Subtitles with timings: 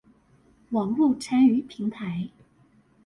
[0.71, 2.29] 網路參與平台